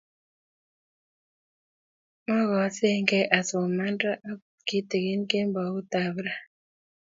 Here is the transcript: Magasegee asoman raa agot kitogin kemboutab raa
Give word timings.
Magasegee 2.25 3.29
asoman 3.39 3.95
raa 4.03 4.21
agot 4.29 4.43
kitogin 4.67 5.21
kemboutab 5.29 6.15
raa 6.25 6.41